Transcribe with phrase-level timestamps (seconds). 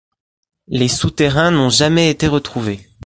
[0.67, 2.89] Les souterrains n'ont jamais été retrouvés.